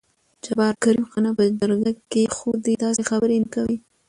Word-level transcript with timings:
جبار: 0.45 0.73
کريم 0.83 1.05
خانه 1.11 1.31
په 1.37 1.43
جرګه 1.59 1.91
کې 2.11 2.23
خو 2.35 2.49
دې 2.65 2.73
داسې 2.83 3.01
خبرې 3.09 3.37
نه 3.43 3.47
کوې. 3.55 3.75